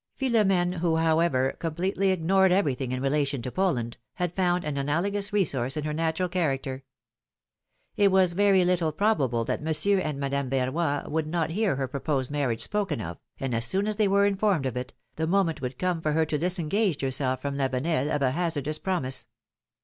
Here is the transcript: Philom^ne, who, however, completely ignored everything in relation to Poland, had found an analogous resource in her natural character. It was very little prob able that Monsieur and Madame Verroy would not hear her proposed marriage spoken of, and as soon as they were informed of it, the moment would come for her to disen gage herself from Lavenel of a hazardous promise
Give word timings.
Philom^ne, 0.19 0.79
who, 0.79 0.95
however, 0.95 1.51
completely 1.59 2.09
ignored 2.09 2.51
everything 2.51 2.91
in 2.91 3.03
relation 3.03 3.39
to 3.43 3.51
Poland, 3.51 3.97
had 4.15 4.33
found 4.33 4.63
an 4.65 4.75
analogous 4.75 5.31
resource 5.31 5.77
in 5.77 5.83
her 5.83 5.93
natural 5.93 6.27
character. 6.27 6.83
It 7.95 8.11
was 8.11 8.33
very 8.33 8.65
little 8.65 8.91
prob 8.91 9.21
able 9.21 9.45
that 9.45 9.61
Monsieur 9.61 9.99
and 9.99 10.19
Madame 10.19 10.49
Verroy 10.49 11.07
would 11.07 11.27
not 11.27 11.51
hear 11.51 11.75
her 11.75 11.87
proposed 11.87 12.31
marriage 12.31 12.63
spoken 12.63 12.99
of, 12.99 13.19
and 13.39 13.53
as 13.53 13.65
soon 13.65 13.85
as 13.85 13.97
they 13.97 14.07
were 14.07 14.25
informed 14.25 14.65
of 14.65 14.75
it, 14.75 14.95
the 15.17 15.27
moment 15.27 15.61
would 15.61 15.77
come 15.77 16.01
for 16.01 16.13
her 16.13 16.25
to 16.25 16.39
disen 16.39 16.67
gage 16.67 17.01
herself 17.01 17.39
from 17.39 17.53
Lavenel 17.55 18.09
of 18.09 18.23
a 18.23 18.31
hazardous 18.31 18.79
promise 18.79 19.27